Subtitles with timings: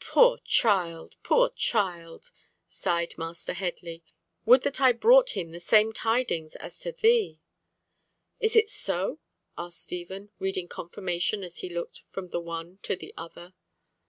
[0.00, 1.14] "Poor child!
[1.22, 2.32] poor child!"
[2.66, 4.02] sighed Master Headley.
[4.44, 7.38] "Would that I brought him the same tidings as to thee!"
[8.40, 9.20] "Is it so?"
[9.56, 13.54] asked Stephen, reading confirmation as he looked from the one to the other.